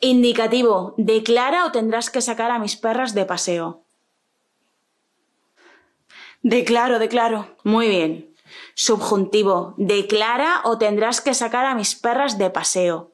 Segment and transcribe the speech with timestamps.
[0.00, 3.82] Indicativo, declara o tendrás que sacar a mis perras de paseo.
[6.42, 7.56] Declaro, declaro.
[7.64, 8.34] Muy bien.
[8.74, 13.12] Subjuntivo, declara o tendrás que sacar a mis perras de paseo.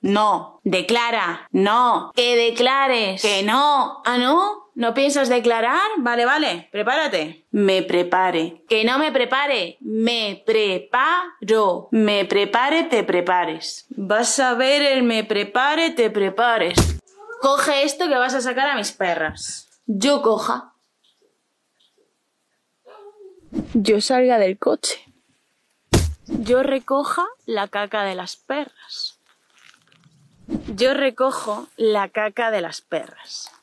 [0.00, 4.02] No, declara, no, que declares, que no.
[4.04, 5.80] Ah, no, ¿no piensas declarar?
[5.98, 7.46] Vale, vale, prepárate.
[7.50, 8.62] Me prepare.
[8.68, 11.88] Que no me prepare, me preparo.
[11.90, 13.86] Me prepare, te prepares.
[13.88, 16.76] Vas a ver el me prepare, te prepares.
[17.40, 19.80] Coge esto que vas a sacar a mis perras.
[19.86, 20.74] Yo coja.
[23.72, 25.02] Yo salga del coche.
[26.26, 29.18] Yo recoja la caca de las perras.
[30.74, 33.55] Yo recojo la caca de las perras.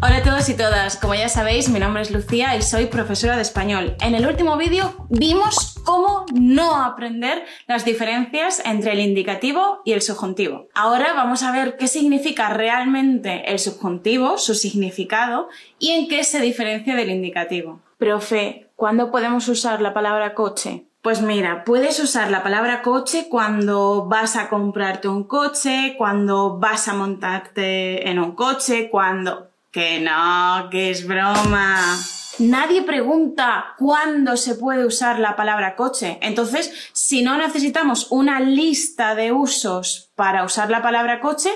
[0.00, 3.34] Hola a todos y todas, como ya sabéis mi nombre es Lucía y soy profesora
[3.34, 3.96] de español.
[4.00, 10.02] En el último vídeo vimos cómo no aprender las diferencias entre el indicativo y el
[10.02, 10.68] subjuntivo.
[10.72, 15.48] Ahora vamos a ver qué significa realmente el subjuntivo, su significado
[15.80, 17.80] y en qué se diferencia del indicativo.
[17.98, 20.84] Profe, ¿cuándo podemos usar la palabra coche?
[21.02, 26.86] Pues mira, puedes usar la palabra coche cuando vas a comprarte un coche, cuando vas
[26.86, 29.48] a montarte en un coche, cuando...
[29.70, 31.98] Que no, que es broma.
[32.38, 36.18] Nadie pregunta cuándo se puede usar la palabra coche.
[36.22, 41.50] Entonces, si no necesitamos una lista de usos para usar la palabra coche,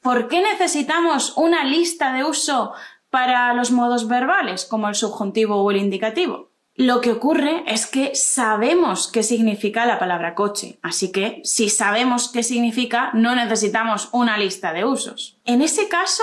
[0.00, 2.72] ¿por qué necesitamos una lista de uso
[3.12, 6.50] para los modos verbales, como el subjuntivo o el indicativo.
[6.74, 12.30] Lo que ocurre es que sabemos qué significa la palabra coche, así que si sabemos
[12.32, 15.38] qué significa, no necesitamos una lista de usos.
[15.44, 16.22] En ese caso,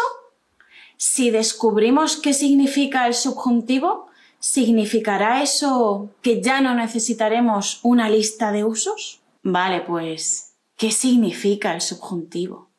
[1.00, 8.66] si descubrimos qué significa el subjuntivo, ¿significará eso que ya no necesitaremos una lista de
[8.66, 9.22] usos?
[9.42, 12.70] Vale, pues, ¿qué significa el subjuntivo?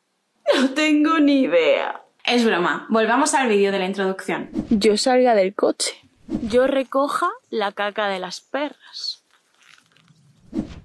[0.55, 2.03] No tengo ni idea.
[2.23, 4.51] Es broma, volvamos al vídeo de la introducción.
[4.69, 5.95] Yo salga del coche.
[6.43, 9.23] Yo recoja la caca de las perras.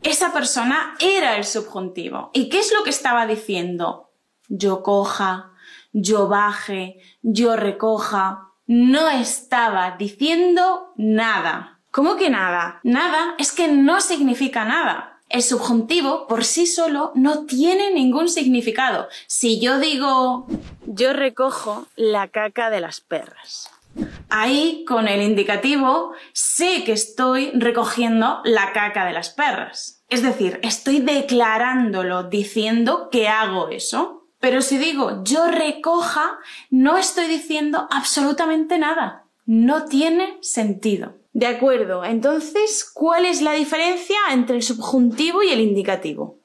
[0.02, 2.30] Esa persona era el subjuntivo.
[2.32, 4.10] ¿Y qué es lo que estaba diciendo?
[4.48, 5.52] Yo coja,
[5.96, 8.50] yo baje, yo recoja.
[8.66, 11.80] No estaba diciendo nada.
[11.90, 12.80] ¿Cómo que nada?
[12.82, 15.20] Nada es que no significa nada.
[15.30, 19.08] El subjuntivo por sí solo no tiene ningún significado.
[19.26, 20.46] Si yo digo
[20.86, 23.70] yo recojo la caca de las perras.
[24.28, 30.04] Ahí, con el indicativo, sé que estoy recogiendo la caca de las perras.
[30.08, 34.15] Es decir, estoy declarándolo, diciendo que hago eso.
[34.40, 36.38] Pero si digo yo recoja,
[36.70, 39.24] no estoy diciendo absolutamente nada.
[39.46, 41.14] No tiene sentido.
[41.32, 46.38] De acuerdo, entonces, ¿cuál es la diferencia entre el subjuntivo y el indicativo?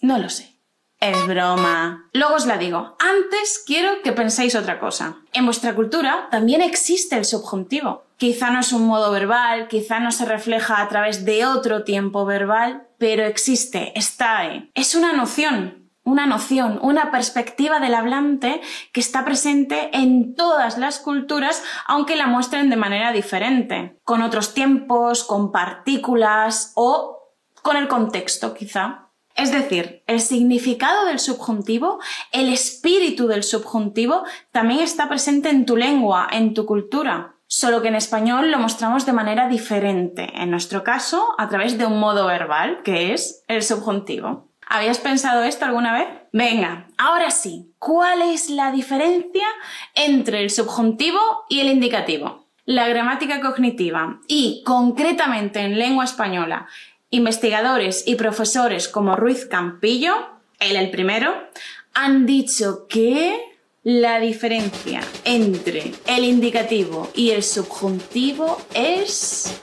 [0.00, 0.54] No lo sé.
[1.00, 2.08] Es broma.
[2.14, 2.96] Luego os la digo.
[2.98, 5.16] Antes quiero que penséis otra cosa.
[5.34, 8.04] En vuestra cultura también existe el subjuntivo.
[8.16, 12.24] Quizá no es un modo verbal, quizá no se refleja a través de otro tiempo
[12.24, 14.70] verbal, pero existe, está ahí.
[14.74, 18.60] Es una noción, una noción, una perspectiva del hablante
[18.92, 24.54] que está presente en todas las culturas, aunque la muestren de manera diferente, con otros
[24.54, 27.18] tiempos, con partículas o
[27.62, 29.08] con el contexto quizá.
[29.34, 31.98] Es decir, el significado del subjuntivo,
[32.30, 34.22] el espíritu del subjuntivo,
[34.52, 39.06] también está presente en tu lengua, en tu cultura, solo que en español lo mostramos
[39.06, 43.62] de manera diferente, en nuestro caso a través de un modo verbal, que es el
[43.62, 44.53] subjuntivo.
[44.74, 46.08] ¿Habías pensado esto alguna vez?
[46.32, 49.46] Venga, ahora sí, ¿cuál es la diferencia
[49.94, 52.48] entre el subjuntivo y el indicativo?
[52.64, 56.66] La gramática cognitiva y, concretamente en lengua española,
[57.10, 60.16] investigadores y profesores como Ruiz Campillo,
[60.58, 61.32] él el primero,
[61.94, 63.44] han dicho que
[63.84, 69.62] la diferencia entre el indicativo y el subjuntivo es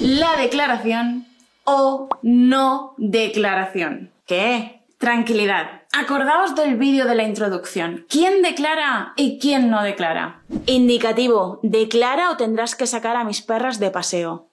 [0.00, 1.26] la declaración
[1.64, 4.10] o no declaración.
[4.28, 4.84] ¿Qué?
[4.98, 5.84] Tranquilidad.
[5.90, 8.04] Acordaos del vídeo de la introducción.
[8.10, 10.42] ¿Quién declara y quién no declara?
[10.66, 11.60] Indicativo.
[11.62, 14.50] Declara o tendrás que sacar a mis perras de paseo.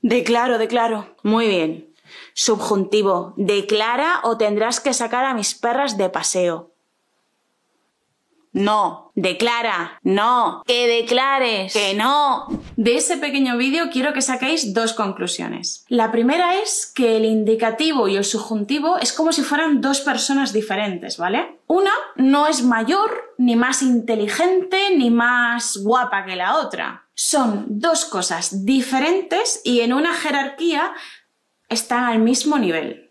[0.00, 1.14] Declaro, declaro.
[1.22, 1.94] Muy bien.
[2.34, 3.34] Subjuntivo.
[3.36, 6.71] Declara o tendrás que sacar a mis perras de paseo.
[8.52, 12.46] No, declara, no, que declares, que no.
[12.76, 15.86] De ese pequeño vídeo quiero que saquéis dos conclusiones.
[15.88, 20.52] La primera es que el indicativo y el subjuntivo es como si fueran dos personas
[20.52, 21.60] diferentes, ¿vale?
[21.66, 27.06] Una no es mayor, ni más inteligente, ni más guapa que la otra.
[27.14, 30.92] Son dos cosas diferentes y en una jerarquía
[31.70, 33.01] están al mismo nivel.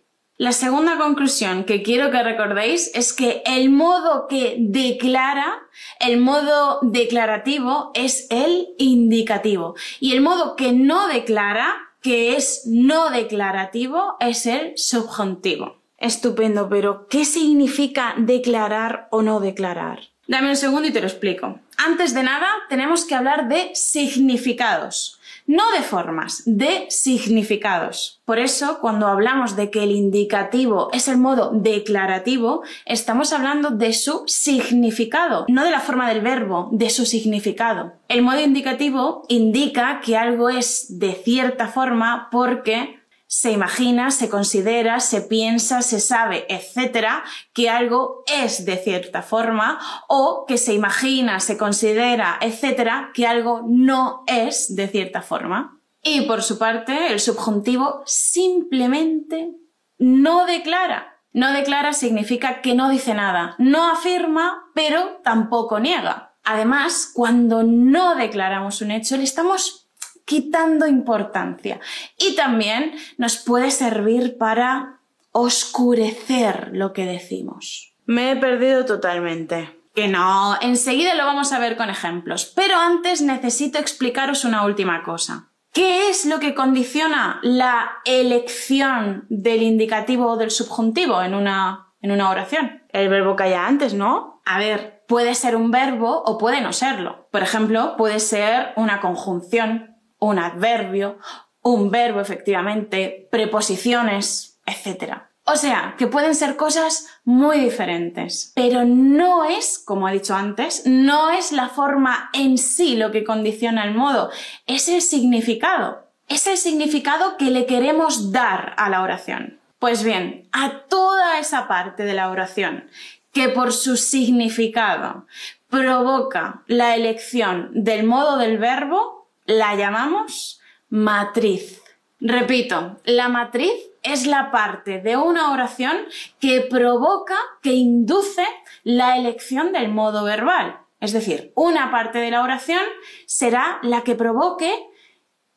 [0.41, 5.59] La segunda conclusión que quiero que recordéis es que el modo que declara,
[5.99, 13.11] el modo declarativo es el indicativo y el modo que no declara, que es no
[13.11, 15.77] declarativo, es el subjuntivo.
[15.99, 20.09] Estupendo, pero ¿qué significa declarar o no declarar?
[20.25, 21.59] Dame un segundo y te lo explico.
[21.77, 28.21] Antes de nada, tenemos que hablar de significados no de formas, de significados.
[28.25, 33.93] Por eso, cuando hablamos de que el indicativo es el modo declarativo, estamos hablando de
[33.93, 37.93] su significado, no de la forma del verbo, de su significado.
[38.07, 43.00] El modo indicativo indica que algo es de cierta forma porque
[43.33, 47.23] se imagina, se considera, se piensa, se sabe, etcétera,
[47.53, 49.79] que algo es de cierta forma
[50.09, 55.79] o que se imagina, se considera, etcétera, que algo no es de cierta forma.
[56.03, 59.55] Y por su parte, el subjuntivo simplemente
[59.97, 61.17] no declara.
[61.31, 66.33] No declara significa que no dice nada, no afirma, pero tampoco niega.
[66.43, 69.80] Además, cuando no declaramos un hecho, le estamos
[70.25, 71.79] quitando importancia.
[72.17, 74.99] Y también nos puede servir para
[75.31, 77.93] oscurecer lo que decimos.
[78.05, 79.77] Me he perdido totalmente.
[79.93, 82.51] Que no, enseguida lo vamos a ver con ejemplos.
[82.55, 85.49] Pero antes necesito explicaros una última cosa.
[85.73, 92.11] ¿Qué es lo que condiciona la elección del indicativo o del subjuntivo en una, en
[92.11, 92.83] una oración?
[92.89, 94.41] El verbo que haya antes, ¿no?
[94.45, 97.27] A ver, puede ser un verbo o puede no serlo.
[97.31, 99.90] Por ejemplo, puede ser una conjunción,
[100.21, 101.17] un adverbio,
[101.61, 105.15] un verbo efectivamente, preposiciones, etc.
[105.43, 110.83] O sea, que pueden ser cosas muy diferentes, pero no es, como he dicho antes,
[110.85, 114.29] no es la forma en sí lo que condiciona el modo,
[114.67, 119.59] es el significado, es el significado que le queremos dar a la oración.
[119.79, 122.87] Pues bien, a toda esa parte de la oración
[123.33, 125.25] que por su significado
[125.69, 130.59] provoca la elección del modo del verbo, la llamamos
[130.89, 131.81] matriz.
[132.19, 133.71] Repito, la matriz
[134.03, 135.97] es la parte de una oración
[136.39, 138.45] que provoca, que induce
[138.83, 140.79] la elección del modo verbal.
[140.99, 142.81] Es decir, una parte de la oración
[143.25, 144.71] será la que provoque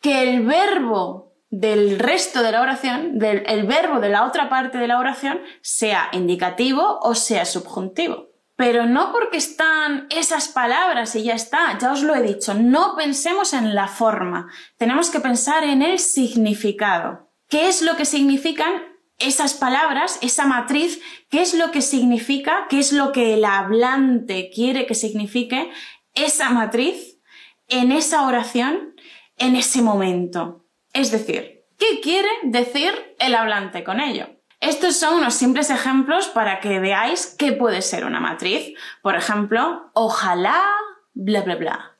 [0.01, 4.79] que el verbo del resto de la oración, del el verbo de la otra parte
[4.79, 8.34] de la oración, sea indicativo o sea subjuntivo.
[8.57, 12.95] Pero no porque están esas palabras y ya está, ya os lo he dicho, no
[12.97, 17.33] pensemos en la forma, tenemos que pensar en el significado.
[17.49, 18.73] ¿Qué es lo que significan
[19.19, 21.01] esas palabras, esa matriz?
[21.31, 22.67] ¿Qué es lo que significa?
[22.69, 25.71] ¿Qué es lo que el hablante quiere que signifique
[26.15, 27.19] esa matriz
[27.69, 28.95] en esa oración,
[29.37, 30.67] en ese momento?
[30.93, 34.34] Es decir, ¿qué quiere decir el hablante con ello?
[34.65, 38.73] Estos son unos simples ejemplos para que veáis qué puede ser una matriz.
[39.03, 40.65] Por ejemplo, ojalá,
[41.13, 41.97] bla, bla, bla.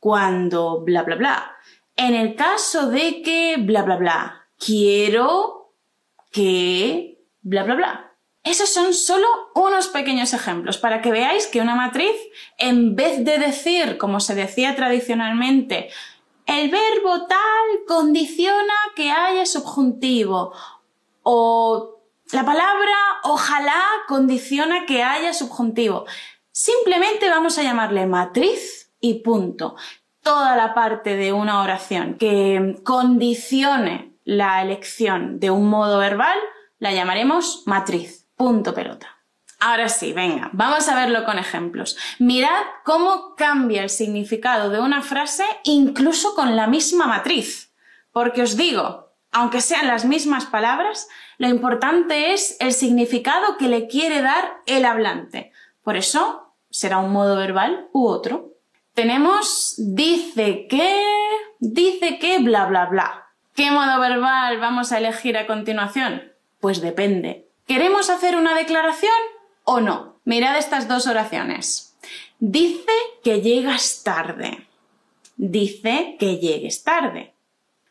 [0.00, 1.56] Cuando, bla, bla, bla.
[1.94, 4.46] En el caso de que, bla, bla, bla.
[4.58, 5.74] Quiero
[6.32, 8.12] que, bla, bla, bla.
[8.42, 12.16] Esos son solo unos pequeños ejemplos para que veáis que una matriz,
[12.56, 15.90] en vez de decir, como se decía tradicionalmente,
[16.46, 20.54] el verbo tal condiciona que haya subjuntivo
[21.22, 21.95] o
[22.32, 22.92] la palabra
[23.22, 26.06] ojalá condiciona que haya subjuntivo.
[26.50, 29.76] Simplemente vamos a llamarle matriz y punto.
[30.22, 36.36] Toda la parte de una oración que condicione la elección de un modo verbal
[36.78, 38.26] la llamaremos matriz.
[38.34, 39.16] Punto pelota.
[39.60, 41.96] Ahora sí, venga, vamos a verlo con ejemplos.
[42.18, 47.72] Mirad cómo cambia el significado de una frase incluso con la misma matriz.
[48.10, 49.05] Porque os digo,
[49.36, 54.86] aunque sean las mismas palabras, lo importante es el significado que le quiere dar el
[54.86, 55.52] hablante.
[55.82, 58.54] Por eso será un modo verbal u otro.
[58.94, 61.04] Tenemos dice que,
[61.58, 63.26] dice que, bla, bla, bla.
[63.54, 66.32] ¿Qué modo verbal vamos a elegir a continuación?
[66.58, 67.46] Pues depende.
[67.66, 69.12] ¿Queremos hacer una declaración
[69.64, 70.18] o no?
[70.24, 71.94] Mirad estas dos oraciones.
[72.38, 74.66] Dice que llegas tarde.
[75.36, 77.35] Dice que llegues tarde.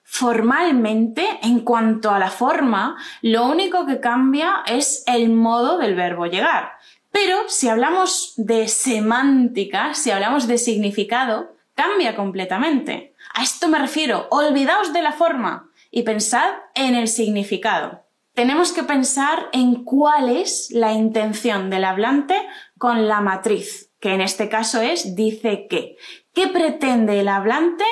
[0.07, 6.27] Formalmente, en cuanto a la forma, lo único que cambia es el modo del verbo
[6.27, 6.73] llegar.
[7.11, 13.15] Pero si hablamos de semántica, si hablamos de significado, cambia completamente.
[13.33, 18.05] A esto me refiero, olvidaos de la forma y pensad en el significado.
[18.35, 22.35] tenemos que pensar en cuál es la intención del hablante
[22.77, 25.95] con la matriz, que en este caso es dice que.
[26.33, 27.85] ¿Qué pretende el hablante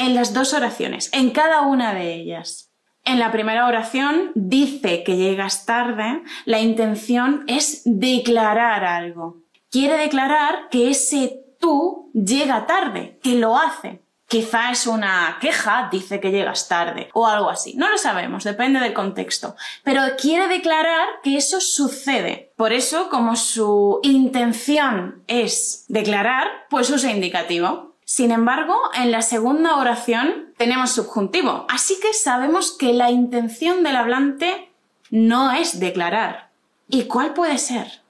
[0.00, 2.72] en las dos oraciones, en cada una de ellas?
[3.04, 9.38] En la primera oración dice que llegas tarde, la intención es declarar algo.
[9.70, 14.02] Quiere declarar que ese tú llega tarde, que lo hace.
[14.26, 17.74] Quizá es una queja, dice que llegas tarde o algo así.
[17.74, 19.56] No lo sabemos, depende del contexto.
[19.82, 22.52] Pero quiere declarar que eso sucede.
[22.56, 27.89] Por eso, como su intención es declarar, pues usa indicativo.
[28.12, 31.64] Sin embargo, en la segunda oración tenemos subjuntivo.
[31.68, 34.72] Así que sabemos que la intención del hablante
[35.10, 36.50] no es declarar.
[36.88, 38.02] ¿Y cuál puede ser?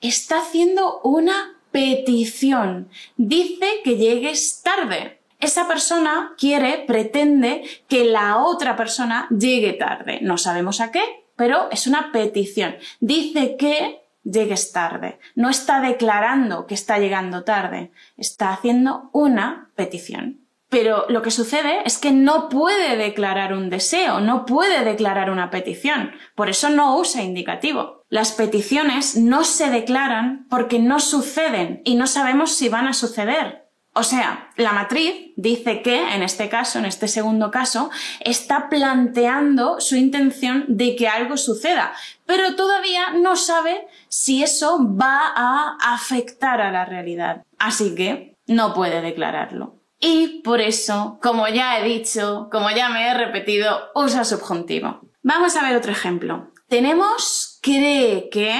[0.00, 2.90] Está haciendo una petición.
[3.16, 10.20] Dice que llegues tarde esa persona quiere, pretende que la otra persona llegue tarde.
[10.22, 11.02] No sabemos a qué,
[11.34, 12.76] pero es una petición.
[13.00, 15.18] Dice que llegues tarde.
[15.34, 17.92] No está declarando que está llegando tarde.
[18.16, 20.40] Está haciendo una petición.
[20.70, 25.50] Pero lo que sucede es que no puede declarar un deseo, no puede declarar una
[25.50, 26.12] petición.
[26.36, 28.04] Por eso no usa indicativo.
[28.08, 33.69] Las peticiones no se declaran porque no suceden y no sabemos si van a suceder.
[33.92, 39.80] O sea, la matriz dice que, en este caso, en este segundo caso, está planteando
[39.80, 41.92] su intención de que algo suceda,
[42.24, 47.42] pero todavía no sabe si eso va a afectar a la realidad.
[47.58, 49.80] Así que no puede declararlo.
[49.98, 55.00] Y por eso, como ya he dicho, como ya me he repetido, usa subjuntivo.
[55.22, 56.52] Vamos a ver otro ejemplo.
[56.68, 58.54] Tenemos cree que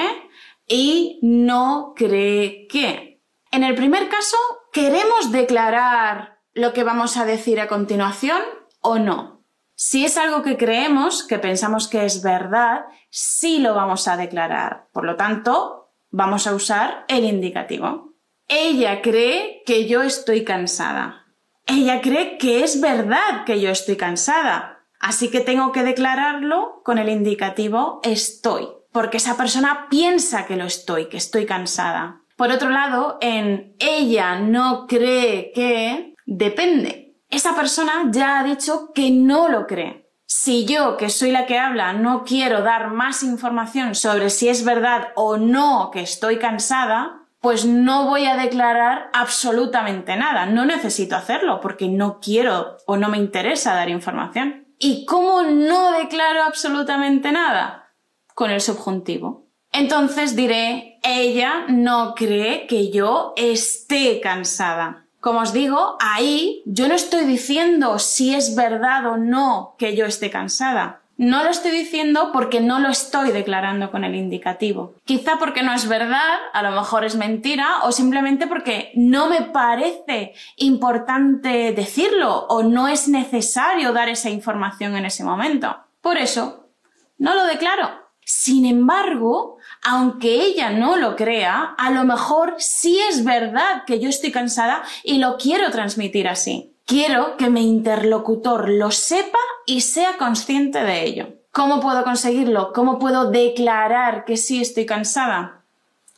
[0.67, 3.23] y no cree que.
[3.51, 4.37] En el primer caso,
[4.73, 8.41] ¿Queremos declarar lo que vamos a decir a continuación
[8.81, 9.43] o no?
[9.75, 14.87] Si es algo que creemos, que pensamos que es verdad, sí lo vamos a declarar.
[14.93, 18.15] Por lo tanto, vamos a usar el indicativo.
[18.47, 21.27] Ella cree que yo estoy cansada.
[21.67, 24.85] Ella cree que es verdad que yo estoy cansada.
[25.01, 30.65] Así que tengo que declararlo con el indicativo estoy, porque esa persona piensa que lo
[30.65, 32.20] estoy, que estoy cansada.
[32.41, 37.19] Por otro lado, en ella no cree que depende.
[37.29, 40.11] Esa persona ya ha dicho que no lo cree.
[40.25, 44.65] Si yo, que soy la que habla, no quiero dar más información sobre si es
[44.65, 50.47] verdad o no que estoy cansada, pues no voy a declarar absolutamente nada.
[50.47, 54.67] No necesito hacerlo porque no quiero o no me interesa dar información.
[54.79, 57.93] ¿Y cómo no declaro absolutamente nada?
[58.35, 59.50] Con el subjuntivo.
[59.73, 65.05] Entonces diré, ella no cree que yo esté cansada.
[65.21, 70.07] Como os digo, ahí yo no estoy diciendo si es verdad o no que yo
[70.07, 71.03] esté cansada.
[71.19, 74.95] No lo estoy diciendo porque no lo estoy declarando con el indicativo.
[75.05, 79.43] Quizá porque no es verdad, a lo mejor es mentira, o simplemente porque no me
[79.43, 85.77] parece importante decirlo o no es necesario dar esa información en ese momento.
[86.01, 86.71] Por eso,
[87.19, 87.91] no lo declaro.
[88.33, 94.09] Sin embargo, aunque ella no lo crea, a lo mejor sí es verdad que yo
[94.09, 96.73] estoy cansada y lo quiero transmitir así.
[96.87, 101.29] Quiero que mi interlocutor lo sepa y sea consciente de ello.
[101.51, 102.73] ¿Cómo puedo conseguirlo?
[102.73, 105.63] ¿Cómo puedo declarar que sí estoy cansada?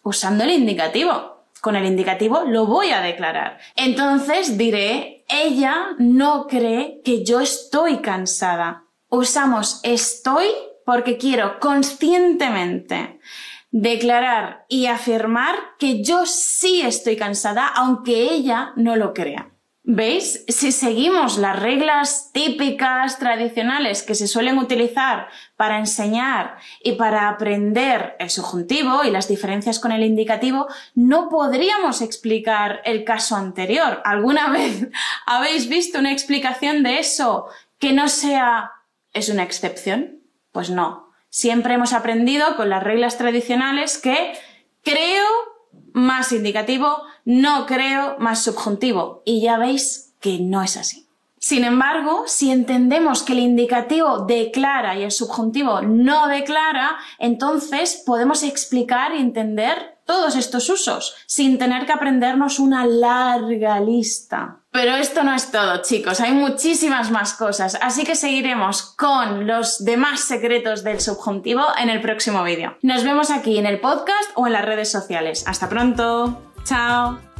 [0.02, 1.38] Usando el indicativo.
[1.62, 3.58] Con el indicativo lo voy a declarar.
[3.74, 8.84] Entonces diré, ella no cree que yo estoy cansada.
[9.08, 10.48] Usamos estoy
[10.84, 13.20] porque quiero conscientemente
[13.70, 19.52] declarar y afirmar que yo sí estoy cansada, aunque ella no lo crea.
[19.84, 20.44] ¿Veis?
[20.46, 28.14] Si seguimos las reglas típicas, tradicionales que se suelen utilizar para enseñar y para aprender
[28.20, 34.00] el subjuntivo y las diferencias con el indicativo, no podríamos explicar el caso anterior.
[34.04, 34.88] ¿Alguna vez
[35.26, 37.46] habéis visto una explicación de eso
[37.80, 38.70] que no sea
[39.12, 40.21] es una excepción?
[40.52, 41.10] Pues no.
[41.30, 44.34] Siempre hemos aprendido con las reglas tradicionales que
[44.82, 45.24] creo
[45.92, 49.22] más indicativo, no creo más subjuntivo.
[49.24, 51.08] Y ya veis que no es así.
[51.42, 58.44] Sin embargo, si entendemos que el indicativo declara y el subjuntivo no declara, entonces podemos
[58.44, 64.60] explicar y entender todos estos usos sin tener que aprendernos una larga lista.
[64.70, 69.84] Pero esto no es todo, chicos, hay muchísimas más cosas, así que seguiremos con los
[69.84, 72.76] demás secretos del subjuntivo en el próximo vídeo.
[72.82, 75.42] Nos vemos aquí en el podcast o en las redes sociales.
[75.48, 76.40] Hasta pronto.
[76.62, 77.31] Chao.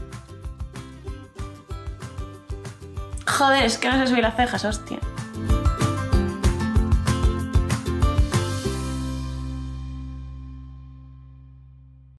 [3.33, 4.99] Joder, es que no se subir las cejas, hostia.